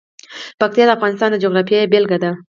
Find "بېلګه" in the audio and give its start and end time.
1.91-2.17